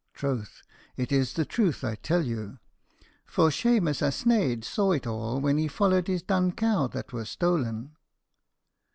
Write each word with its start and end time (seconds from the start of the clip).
Troth, 0.15 0.63
it 0.97 1.11
is 1.11 1.33
the 1.35 1.45
truth 1.45 1.83
I 1.83 1.93
tell 1.93 2.23
you; 2.23 2.57
for 3.27 3.51
Shemus 3.51 4.01
a 4.01 4.11
sneidh 4.11 4.63
saw 4.63 4.93
it 4.93 5.05
all 5.05 5.39
when 5.39 5.59
he 5.59 5.67
followed 5.67 6.07
his 6.07 6.23
dun 6.23 6.53
cow 6.53 6.87
that 6.87 7.13
was 7.13 7.29
stolen." 7.29 7.95